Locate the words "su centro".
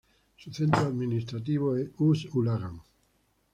0.35-0.81